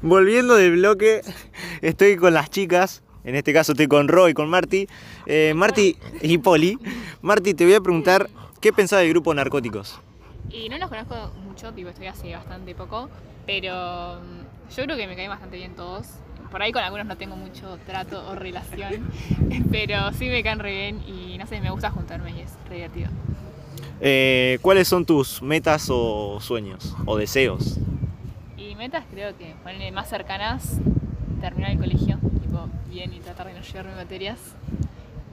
Volviendo 0.00 0.54
del 0.54 0.72
bloque, 0.72 1.22
estoy 1.82 2.16
con 2.16 2.34
las 2.34 2.50
chicas. 2.50 3.02
En 3.28 3.34
este 3.34 3.52
caso 3.52 3.72
estoy 3.72 3.88
con 3.88 4.08
Roy 4.08 4.30
y 4.30 4.34
con 4.34 4.48
Marty. 4.48 4.88
Eh, 5.26 5.52
Marty 5.54 5.94
y 6.22 6.38
Poli. 6.38 6.78
Marty, 7.20 7.52
te 7.52 7.66
voy 7.66 7.74
a 7.74 7.80
preguntar, 7.82 8.30
¿qué 8.58 8.72
pensás 8.72 9.00
del 9.00 9.10
grupo 9.10 9.34
Narcóticos? 9.34 10.00
Y 10.50 10.70
no 10.70 10.78
los 10.78 10.88
conozco 10.88 11.30
mucho, 11.44 11.74
tipo, 11.74 11.90
estoy 11.90 12.06
hace 12.06 12.34
bastante 12.34 12.74
poco, 12.74 13.10
pero 13.44 14.14
mm, 14.22 14.74
yo 14.74 14.84
creo 14.84 14.96
que 14.96 15.06
me 15.06 15.14
caen 15.14 15.28
bastante 15.28 15.58
bien 15.58 15.76
todos. 15.76 16.06
Por 16.50 16.62
ahí 16.62 16.72
con 16.72 16.82
algunos 16.82 17.04
no 17.04 17.18
tengo 17.18 17.36
mucho 17.36 17.78
trato 17.84 18.26
o 18.30 18.34
relación, 18.34 19.10
pero 19.70 20.10
sí 20.14 20.30
me 20.30 20.42
caen 20.42 20.60
re 20.60 20.72
bien 20.72 21.02
y 21.06 21.36
no 21.36 21.46
sé, 21.46 21.60
me 21.60 21.70
gusta 21.70 21.90
juntarme 21.90 22.30
y 22.30 22.40
es 22.40 22.54
re 22.70 22.76
divertido. 22.76 23.10
Eh, 24.00 24.58
¿Cuáles 24.62 24.88
son 24.88 25.04
tus 25.04 25.42
metas 25.42 25.88
o 25.90 26.40
sueños 26.40 26.96
o 27.04 27.18
deseos? 27.18 27.78
Y 28.56 28.74
metas 28.74 29.04
creo 29.10 29.36
que 29.36 29.54
ponerle 29.62 29.92
más 29.92 30.08
cercanas, 30.08 30.80
terminar 31.42 31.72
el 31.72 31.78
colegio, 31.78 32.18
bien 32.88 33.12
y 33.12 33.20
tratar 33.20 33.46
de 33.48 33.54
no 33.54 33.60
llevarme 33.60 33.94
materias. 33.94 34.38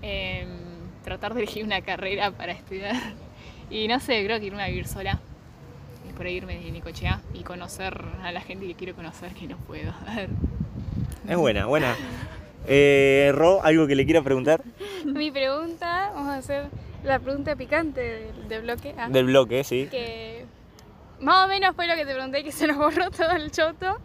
Em, 0.02 0.48
tratar 1.04 1.34
de 1.34 1.42
elegir 1.44 1.64
una 1.64 1.82
carrera 1.82 2.32
para 2.32 2.52
estudiar. 2.52 2.96
Y 3.70 3.88
no 3.88 4.00
sé, 4.00 4.24
creo 4.26 4.40
que 4.40 4.46
irme 4.48 4.64
a 4.64 4.68
vivir 4.68 4.88
sola. 4.88 5.20
Y 6.10 6.14
por 6.14 6.26
ahí 6.28 6.36
irme 6.36 6.58
de 6.60 6.72
Nicochea 6.72 7.22
y 7.34 7.40
conocer 7.44 8.00
a 8.24 8.32
la 8.32 8.42
gente 8.42 8.68
que 8.68 8.76
quiero 8.76 8.94
conocer 8.96 9.34
que 9.34 9.48
no 9.48 9.58
puedo. 9.58 9.92
Es 11.28 11.38
buena, 11.38 11.66
buena. 11.66 11.96
Eh, 12.68 13.32
Ro, 13.34 13.64
¿algo 13.64 13.88
que 13.88 13.96
le 13.96 14.06
quiera 14.06 14.22
preguntar? 14.22 14.62
Mi 15.06 15.32
pregunta, 15.32 16.12
vamos 16.14 16.30
a 16.30 16.38
hacer 16.38 16.66
la 17.04 17.20
pregunta 17.20 17.56
picante 17.56 18.02
del, 18.02 18.48
del 18.50 18.62
bloque. 18.64 18.94
ah, 18.98 19.10
Del 19.10 19.26
bloque, 19.26 19.64
sí. 19.64 19.88
que 19.90 20.35
Más 21.20 21.46
o 21.46 21.48
menos 21.48 21.76
fue 21.76 21.88
lo 21.88 21.96
que 21.96 22.06
te 22.06 22.14
pregunté 22.14 22.44
que 22.44 22.52
se 22.52 22.68
nos 22.68 22.78
borró 22.78 23.10
todo 23.12 23.32
el 23.32 23.52
choto. 23.52 24.00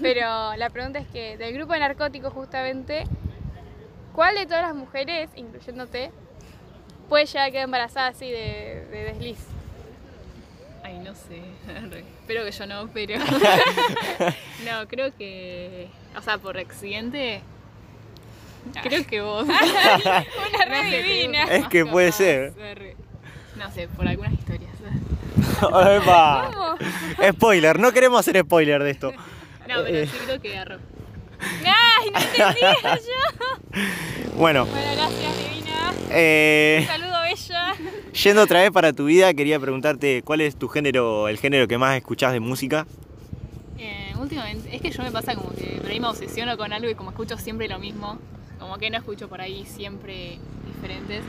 Pero 0.00 0.54
la 0.56 0.70
pregunta 0.70 0.98
es 0.98 1.08
que 1.08 1.36
del 1.36 1.52
grupo 1.54 1.72
de 1.72 1.80
narcóticos 1.80 2.32
justamente, 2.32 3.04
¿cuál 4.12 4.36
de 4.36 4.46
todas 4.46 4.62
las 4.62 4.74
mujeres, 4.74 5.30
incluyéndote, 5.34 6.10
puede 7.08 7.26
llegar 7.26 7.48
a 7.48 7.50
quedar 7.50 7.64
embarazada 7.64 8.08
así 8.08 8.30
de, 8.30 8.86
de 8.90 9.04
desliz? 9.04 9.38
Ay, 10.84 10.98
no 10.98 11.14
sé. 11.14 11.40
Espero 12.20 12.44
que 12.44 12.50
yo 12.50 12.66
no, 12.66 12.88
pero. 12.92 13.18
no, 14.64 14.88
creo 14.88 15.16
que. 15.16 15.88
O 16.16 16.22
sea, 16.22 16.38
por 16.38 16.58
accidente. 16.58 17.40
Creo 18.82 19.04
que 19.06 19.20
vos. 19.20 19.44
Una 19.44 19.60
No 19.60 20.66
re 20.66 20.90
sé, 20.90 21.02
divina. 21.02 21.44
Es 21.44 21.66
que 21.68 21.84
puede 21.84 22.12
ser. 22.12 22.52
No 23.56 23.70
sé, 23.70 23.88
por 23.88 24.06
algunas 24.06 24.32
historias. 24.32 24.71
Epa. 25.60 26.50
¿Cómo? 26.54 26.76
Spoiler, 27.32 27.78
no 27.78 27.92
queremos 27.92 28.20
hacer 28.20 28.40
spoiler 28.42 28.82
de 28.82 28.90
esto. 28.90 29.12
No, 29.12 29.18
pero 29.66 29.86
Eh. 29.86 30.06
sí 30.06 30.16
creo 30.24 30.40
que 30.40 30.56
agarró. 30.56 30.78
¡Ay, 31.64 32.10
no 32.12 32.18
entendía 32.20 32.76
yo! 32.96 33.80
Bueno, 34.36 34.66
Bueno, 34.66 34.86
gracias, 34.96 35.36
divina. 35.38 35.92
eh, 36.10 36.84
Saludo, 36.86 37.20
bella. 37.22 37.74
yendo 38.12 38.42
otra 38.42 38.60
vez 38.60 38.70
para 38.70 38.92
tu 38.92 39.06
vida, 39.06 39.32
quería 39.34 39.58
preguntarte 39.58 40.22
cuál 40.22 40.40
es 40.40 40.56
tu 40.56 40.68
género, 40.68 41.28
el 41.28 41.38
género 41.38 41.66
que 41.68 41.78
más 41.78 41.96
escuchás 41.96 42.32
de 42.32 42.40
música. 42.40 42.86
Eh, 43.78 44.12
últimamente, 44.20 44.74
es 44.74 44.80
que 44.82 44.90
yo 44.90 45.02
me 45.02 45.10
pasa 45.10 45.34
como 45.34 45.50
que 45.54 45.78
por 45.80 45.90
ahí 45.90 45.98
me 46.00 46.06
obsesiono 46.08 46.56
con 46.56 46.72
algo 46.72 46.88
y 46.88 46.94
como 46.94 47.10
escucho 47.10 47.36
siempre 47.38 47.68
lo 47.68 47.78
mismo, 47.78 48.18
como 48.60 48.78
que 48.78 48.90
no 48.90 48.98
escucho 48.98 49.28
por 49.28 49.40
ahí 49.40 49.64
siempre 49.66 50.38
diferentes. 50.74 51.22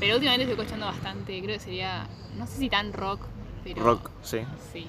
Pero 0.00 0.14
últimamente 0.14 0.44
estoy 0.44 0.58
escuchando 0.60 0.86
bastante, 0.86 1.40
creo 1.42 1.56
que 1.58 1.60
sería, 1.64 2.06
no 2.36 2.46
sé 2.48 2.58
si 2.58 2.68
tan 2.68 2.92
rock, 2.92 3.20
pero. 3.64 3.82
Rock, 3.82 4.10
sí. 4.22 4.40
Sí. 4.72 4.86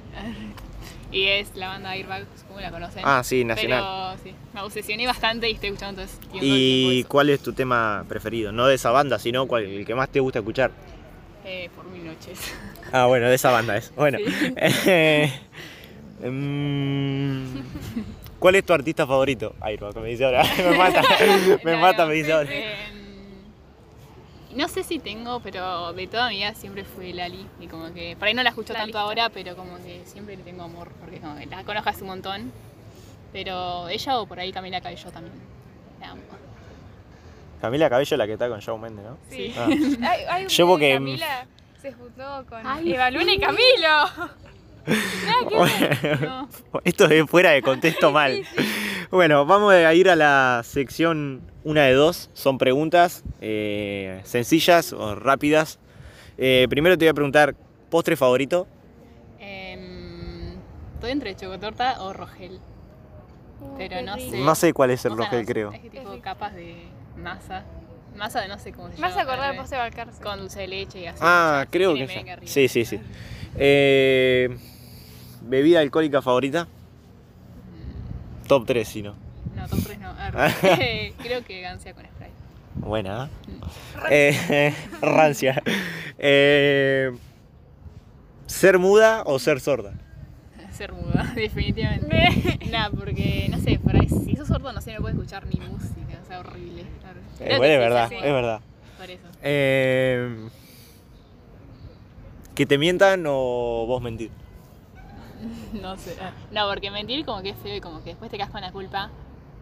y 1.11 1.27
es 1.27 1.55
la 1.55 1.69
banda 1.69 1.91
Airbag, 1.91 2.25
supongo 2.37 2.57
que 2.57 2.63
la 2.63 2.71
conocen. 2.71 3.01
Ah, 3.05 3.23
sí, 3.23 3.43
nacional. 3.45 3.81
Pero 3.81 4.23
sí, 4.23 4.35
me 4.53 4.61
obsesioné 4.61 5.07
bastante 5.07 5.49
y 5.49 5.53
estoy 5.53 5.69
escuchando 5.69 6.01
todo, 6.03 6.11
el 6.11 6.19
tiempo 6.29 6.45
¿Y 6.45 6.99
eso. 6.99 7.09
cuál 7.09 7.29
es 7.29 7.39
tu 7.41 7.53
tema 7.53 8.03
preferido? 8.07 8.51
No 8.51 8.67
de 8.67 8.75
esa 8.75 8.91
banda, 8.91 9.17
sino 9.19 9.47
cuál, 9.47 9.63
el 9.63 9.85
que 9.85 9.95
más 9.95 10.09
te 10.09 10.19
gusta 10.19 10.39
escuchar. 10.39 10.71
Eh, 11.45 11.69
por 11.75 11.85
mil 11.85 12.05
noches. 12.05 12.53
Ah, 12.91 13.07
bueno, 13.07 13.27
de 13.27 13.35
esa 13.35 13.49
banda 13.51 13.75
es. 13.77 13.91
Bueno. 13.95 14.19
Sí. 14.19 14.53
Eh, 16.21 16.29
mm, 16.29 17.45
¿Cuál 18.39 18.55
es 18.55 18.65
tu 18.65 18.73
artista 18.73 19.05
favorito? 19.07 19.55
Que 19.93 19.99
me 19.99 20.09
dice 20.09 20.25
ahora. 20.25 20.43
Me 20.57 20.77
mata. 20.77 21.01
Me 21.63 21.71
No, 21.73 21.79
mata, 21.79 22.03
no, 22.03 22.09
me 22.09 22.13
dice 22.15 22.31
ahora. 22.31 22.49
eh, 22.51 22.75
no 24.55 24.67
sé 24.67 24.83
si 24.83 24.99
tengo, 24.99 25.39
pero 25.41 25.93
de 25.93 26.07
toda 26.07 26.29
mi 26.29 26.37
vida 26.37 26.53
siempre 26.55 26.83
fue 26.83 27.13
Lali. 27.13 27.45
Y 27.59 27.67
como 27.67 27.93
que, 27.93 28.15
por 28.17 28.27
ahí 28.27 28.33
no 28.33 28.43
la 28.43 28.49
escucho 28.49 28.73
tanto 28.73 28.97
ahora, 28.97 29.29
pero 29.29 29.55
como 29.55 29.77
que 29.77 30.01
siempre 30.05 30.35
le 30.37 30.43
tengo 30.43 30.63
amor, 30.63 30.89
porque 30.99 31.19
como 31.19 31.37
que 31.37 31.45
la 31.45 31.63
conozco 31.63 31.89
hace 31.89 32.01
un 32.01 32.07
montón. 32.07 32.51
Pero 33.33 33.89
ella 33.89 34.17
o 34.19 34.25
por 34.25 34.39
ahí 34.39 34.51
Camila 34.51 34.79
Cabello 34.81 35.11
también. 35.11 35.33
La 35.99 36.11
amo. 36.11 36.21
Camila 37.61 37.89
Cabello, 37.89 38.17
la 38.17 38.27
que 38.27 38.33
está 38.33 38.47
con 38.49 38.59
Shawn 38.59 38.81
Mendes, 38.81 39.05
¿no? 39.05 39.17
Sí. 39.29 39.53
Ah. 39.57 39.67
Hay, 40.09 40.21
hay 40.29 40.43
un 40.43 40.49
Yo 40.49 40.67
porque- 40.67 40.93
Camila 40.93 41.45
se 41.81 41.91
juntó 41.93 42.45
con 42.47 42.65
Ay, 42.65 42.93
Eva 42.93 43.11
Luna 43.11 43.33
y 43.33 43.39
Camilo. 43.39 44.33
Ver. 44.85 46.19
No. 46.21 46.47
Esto 46.83 47.05
es 47.05 47.29
fuera 47.29 47.51
de 47.51 47.61
contexto 47.61 48.11
mal. 48.11 48.43
Bueno, 49.15 49.45
vamos 49.45 49.71
a 49.73 49.93
ir 49.93 50.09
a 50.09 50.17
la 50.17 50.61
sección 50.65 51.39
una 51.63 51.83
de 51.83 51.93
dos. 51.93 52.29
Son 52.33 52.57
preguntas 52.57 53.23
eh, 53.39 54.19
sencillas 54.25 54.91
o 54.91 55.15
rápidas. 55.15 55.79
Eh, 56.37 56.67
primero 56.69 56.97
te 56.97 57.05
voy 57.05 57.11
a 57.11 57.13
preguntar, 57.13 57.55
¿postre 57.89 58.17
favorito? 58.17 58.67
Em, 59.39 60.57
estoy 60.95 61.11
entre 61.11 61.33
chocotorta 61.33 62.01
o 62.01 62.11
rogel. 62.11 62.59
Pero 63.77 64.01
no 64.01 64.15
sé. 64.15 64.37
No 64.37 64.53
sé 64.53 64.73
cuál 64.73 64.91
es 64.91 65.05
el 65.05 65.15
rogel, 65.15 65.39
no, 65.39 65.45
creo. 65.45 65.71
Es 65.71 65.79
que 65.79 65.89
tipo 65.91 66.21
capas 66.21 66.53
de 66.53 66.75
masa. 67.15 67.63
Masa 68.17 68.41
de 68.41 68.49
no 68.49 68.59
sé 68.59 68.73
cómo 68.73 68.89
se 68.89 68.97
llama. 68.97 69.07
vas 69.07 69.17
a 69.17 69.21
acordar 69.21 69.55
vos 69.55 69.69
de 69.69 69.77
Balcarce. 69.77 70.21
Con 70.21 70.39
dulce 70.39 70.59
de 70.59 70.67
leche 70.67 70.99
y 70.99 71.05
así. 71.05 71.19
Ah, 71.21 71.65
creo 71.69 71.93
que 71.93 72.05
ya. 72.05 72.39
Sí, 72.43 72.67
sí, 72.67 72.83
sí. 72.83 72.99
Eh, 73.55 74.57
¿Bebida 75.41 75.79
alcohólica 75.79 76.21
favorita? 76.21 76.67
Top 78.47 78.65
3, 78.65 78.87
si 78.87 79.01
no. 79.01 79.15
No, 79.55 79.67
top 79.67 79.79
3 79.83 79.99
no. 79.99 80.13
Creo 81.23 81.43
que 81.43 81.61
gancia 81.61 81.93
con 81.93 82.03
Sprite. 82.05 82.31
Buena, 82.75 83.29
¿eh? 84.09 84.37
Eh, 84.49 84.75
rancia. 85.01 85.61
Eh, 86.17 87.11
¿Ser 88.47 88.77
muda 88.79 89.23
o 89.25 89.39
ser 89.39 89.59
sorda? 89.59 89.93
Ser 90.71 90.91
muda, 90.91 91.31
definitivamente. 91.35 92.59
Nah, 92.69 92.89
porque, 92.89 93.47
no 93.49 93.59
sé, 93.59 93.79
por 93.79 93.95
ahí, 93.95 94.09
si 94.09 94.35
sos 94.35 94.47
sordo, 94.47 94.73
no 94.73 94.81
sé, 94.81 94.93
no 94.93 94.99
puedes 94.99 95.15
escuchar 95.17 95.45
ni 95.47 95.59
música, 95.65 96.19
o 96.23 96.27
sea, 96.27 96.39
horrible. 96.41 96.83
Eh, 97.39 97.57
bueno, 97.57 97.73
es 97.73 97.79
verdad, 97.79 98.09
sí, 98.09 98.15
es 98.15 98.23
verdad. 98.23 98.61
Por 98.97 99.09
eso. 99.09 99.23
Eh, 99.41 100.49
¿Que 102.53 102.65
te 102.65 102.77
mientan 102.77 103.23
o 103.27 103.85
vos 103.87 104.01
mentir? 104.01 104.31
No 105.73 105.97
sé. 105.97 106.15
No, 106.51 106.67
porque 106.69 106.91
mentir 106.91 107.25
como 107.25 107.41
que 107.41 107.49
es 107.49 107.57
feo 107.57 107.75
y 107.75 107.81
como 107.81 108.03
que 108.03 108.11
después 108.11 108.31
te 108.31 108.37
quedas 108.37 108.49
con 108.49 108.61
la 108.61 108.71
culpa. 108.71 109.09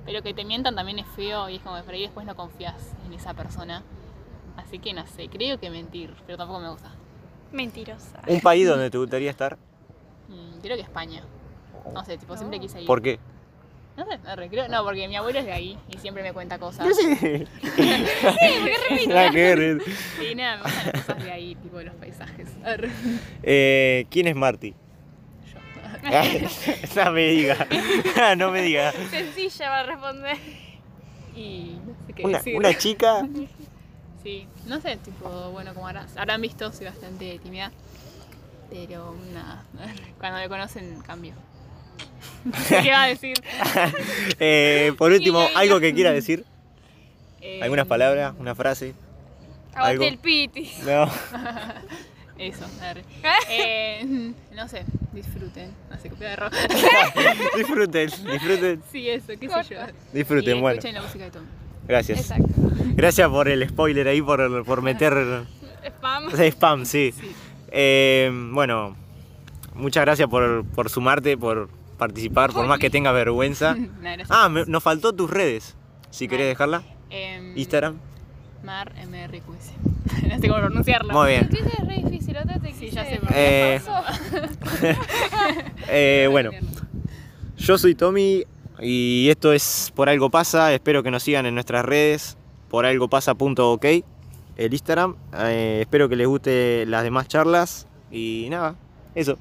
Pero 0.06 0.22
que 0.22 0.34
te 0.34 0.44
mientan 0.44 0.75
también 0.75 1.00
es 1.00 1.08
feo 1.15 1.50
y 1.50 1.56
es 1.56 1.62
como 1.62 1.77
que 1.77 1.84
por 1.84 1.94
ahí 1.94 2.01
después 2.01 2.25
no 2.25 2.36
confías 2.36 2.94
en 3.06 3.13
esa 3.13 3.34
persona. 3.34 3.84
Así 4.58 4.80
que 4.80 4.94
no 4.94 5.08
sé, 5.08 5.30
creo 5.30 5.60
que 5.60 5.70
mentir, 5.70 6.13
pero 6.25 6.38
tampoco 6.38 6.60
me 6.60 6.70
gusta. 6.70 6.92
Mentirosa. 7.51 8.20
¿Un 8.27 8.42
país 8.42 8.68
donde 8.68 8.89
te 8.89 8.98
gustaría 8.98 9.30
estar? 9.30 9.58
Mm, 10.27 10.60
creo 10.62 10.75
que 10.75 10.82
España. 10.82 11.24
No 11.94 12.03
sé, 12.03 12.18
tipo, 12.18 12.36
siempre 12.36 12.60
quise 12.60 12.82
ir. 12.82 12.88
¿Por 12.88 13.01
qué? 13.01 13.20
No 13.96 14.06
sé, 14.06 14.20
arre, 14.25 14.50
creo, 14.50 14.68
no, 14.70 14.84
porque 14.84 15.08
mi 15.08 15.15
abuelo 15.15 15.38
es 15.39 15.46
de 15.46 15.51
ahí 15.51 15.77
y 15.88 16.00
siempre 16.00 16.24
me 16.24 16.34
cuenta 16.34 16.58
cosas. 16.58 16.88
Nada 19.08 19.32
que 19.32 19.56
ver. 19.56 19.82
Sí, 20.20 20.34
nada, 20.34 20.58
me 20.58 20.63
gustan 20.63 20.86
las 20.94 21.06
cosas 21.06 21.24
de 21.24 21.32
ahí, 21.32 21.56
tipo 21.56 21.80
los 21.80 21.94
paisajes. 21.96 22.50
Eh, 23.44 24.08
¿Quién 24.10 24.27
es 24.27 24.36
Marty? 24.36 24.74
No 26.95 27.12
me 27.12 27.27
diga. 27.29 27.67
no 28.38 28.51
me 28.51 28.62
diga. 28.62 28.91
Sencilla 29.10 29.69
va 29.69 29.79
a 29.79 29.83
responder. 29.83 30.38
Y 31.36 31.77
no 31.86 31.95
sé 32.07 32.13
qué 32.13 32.24
Una, 32.24 32.38
decir. 32.38 32.55
una 32.55 32.77
chica. 32.77 33.27
Sí, 34.24 34.48
no 34.67 34.79
sé, 34.79 34.95
tipo, 34.95 35.27
bueno, 35.51 35.74
como 35.74 35.86
habrán, 35.86 36.07
habrán 36.15 36.39
visto, 36.39 36.72
soy 36.72 36.86
bastante 36.86 37.38
tímida. 37.39 37.74
Pero 38.69 39.13
nada, 39.33 39.65
cuando 40.17 40.39
me 40.39 40.48
conocen 40.48 41.01
cambio. 41.01 41.33
¿Qué 42.69 42.89
va 42.89 43.03
a 43.03 43.07
decir? 43.07 43.36
Eh, 44.39 44.93
por 44.98 45.12
último, 45.12 45.45
algo 45.55 45.81
que 45.81 45.93
quiera 45.93 46.13
decir. 46.13 46.45
Eh, 47.41 47.60
¿Algunas 47.62 47.86
palabras? 47.86 48.33
¿Una 48.39 48.55
frase? 48.55 48.93
Aguante 49.74 50.07
el 50.07 50.17
piti. 50.19 50.72
No. 50.86 51.12
Eso, 52.38 52.66
arre. 52.82 53.04
Eh, 53.50 54.34
no 54.56 54.68
sé, 54.68 54.84
disfruten. 55.13 55.72
No 55.90 55.98
sé, 56.00 56.10
copia 56.10 56.30
de 56.30 56.36
rock. 56.36 56.54
disfruten, 57.58 58.10
disfruten, 58.32 58.84
Sí, 58.92 59.10
eso, 59.10 59.28
qué 59.40 59.50
sé 59.50 59.75
yo. 59.75 59.80
disfruten. 60.13 60.58
y 60.58 60.62
Bueno, 60.62 60.80
escuchen 60.80 60.96
la 60.96 61.02
música 61.04 61.25
de 61.25 61.32
Tom. 61.32 61.44
gracias. 61.88 62.20
Exacto. 62.20 62.46
Gracias 62.96 63.30
por 63.30 63.48
el 63.48 63.68
spoiler 63.70 64.08
ahí, 64.08 64.22
por, 64.22 64.66
por 64.66 64.82
meter 64.82 65.46
Spam. 65.86 66.30
spam, 66.32 66.86
sí. 66.86 67.12
Sí. 67.20 67.32
Eh, 67.70 68.32
bueno, 68.52 68.96
muchas 69.75 70.04
gracias 70.06 70.28
por, 70.30 70.66
por 70.66 70.90
sumarte, 70.90 71.38
por 71.38 71.70
participar, 71.98 72.52
por 72.52 72.66
más 72.68 72.80
que 72.80 72.90
tengas 72.90 73.13
vergüenza. 73.13 73.75
Ah, 74.30 74.50
me- 74.50 74.66
nos 74.66 74.82
faltó 74.84 75.13
tus 75.13 75.30
redes. 75.30 75.75
Si 76.10 76.28
querés 76.28 76.46
Vale. 76.46 76.50
dejarla. 76.50 76.84
Em, 77.10 77.58
Instagram. 77.58 77.98
Mar 78.63 78.94
MRQS. 79.08 79.92
No 80.29 80.39
sé 80.39 80.48
cómo 80.48 80.60
pronunciarlo. 80.60 81.13
Muy 81.13 81.29
bien. 81.29 81.50
Twitter 81.50 81.72
es 81.79 81.88
re 81.88 81.95
difícil, 82.03 82.38
otra 82.38 82.60
te 82.60 82.74
Sí, 82.74 82.79
quise 82.79 82.95
ya 82.95 83.05
sé, 83.05 83.17
poner 83.17 83.33
Eh. 83.36 83.81
Eh, 85.89 86.27
bueno, 86.29 86.51
yo 87.57 87.77
soy 87.77 87.95
Tommy 87.95 88.43
y 88.79 89.27
esto 89.29 89.53
es 89.53 89.91
Por 89.95 90.10
Algo 90.10 90.29
Pasa. 90.29 90.74
Espero 90.74 91.03
que 91.03 91.12
nos 91.12 91.24
sigan 91.24 91.45
en 91.45 91.53
nuestras 91.53 91.86
redes, 91.86 92.38
poralgopasa.ok, 92.69 93.86
el 94.57 94.74
Instagram. 94.74 95.15
Eh, 95.39 95.79
espero 95.81 96.10
que 96.10 96.15
les 96.15 96.27
guste 96.27 96.86
las 96.88 97.03
demás 97.03 97.27
charlas 97.27 97.88
y 98.12 98.48
nada, 98.50 98.75
eso. 99.15 99.38